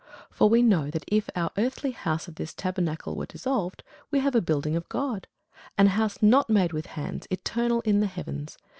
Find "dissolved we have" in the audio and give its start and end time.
3.27-4.33